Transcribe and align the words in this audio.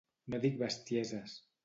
No 0.33 0.39
dic 0.45 0.57
bestieses. 0.61 1.37